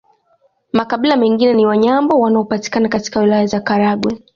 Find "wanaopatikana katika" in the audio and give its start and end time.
2.19-3.19